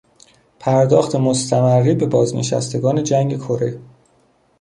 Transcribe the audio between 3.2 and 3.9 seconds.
کره